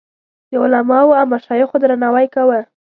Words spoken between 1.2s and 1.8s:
مشایخو